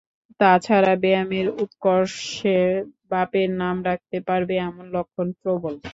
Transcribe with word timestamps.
তা 0.39 0.51
ছাড়া 0.65 0.93
ব্যায়ামের 1.01 1.47
উৎকর্ষে 1.63 2.57
বাপের 3.11 3.49
নাম 3.61 3.75
রাখতে 3.87 4.17
পারবে 4.27 4.53
এমন 4.61 4.85
লক্ষণ 4.95 5.27
প্রবল। 5.39 5.75